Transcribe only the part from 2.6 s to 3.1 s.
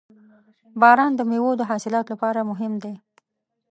دی.